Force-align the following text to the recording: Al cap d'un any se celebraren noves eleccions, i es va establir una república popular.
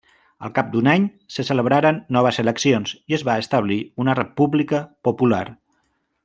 Al 0.47 0.51
cap 0.53 0.69
d'un 0.75 0.87
any 0.93 1.03
se 1.35 1.45
celebraren 1.49 1.99
noves 2.17 2.39
eleccions, 2.45 2.95
i 3.13 3.19
es 3.19 3.27
va 3.29 3.37
establir 3.45 3.79
una 4.05 4.17
república 4.23 4.81
popular. 5.11 5.45